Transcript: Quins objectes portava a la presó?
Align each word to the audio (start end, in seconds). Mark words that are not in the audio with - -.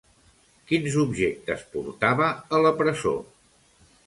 Quins 0.71 0.97
objectes 1.03 1.67
portava 1.75 2.31
a 2.59 2.63
la 2.65 2.73
presó? 2.81 3.15